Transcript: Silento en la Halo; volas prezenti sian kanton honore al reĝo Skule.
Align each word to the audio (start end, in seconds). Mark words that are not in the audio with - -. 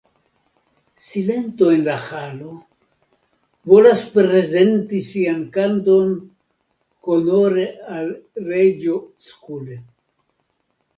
Silento 1.07 1.67
en 1.73 1.83
la 1.87 1.97
Halo; 2.05 2.53
volas 3.73 4.01
prezenti 4.17 5.03
sian 5.11 5.45
kanton 5.61 6.19
honore 7.13 7.71
al 8.01 8.13
reĝo 8.51 9.01
Skule. 9.31 9.83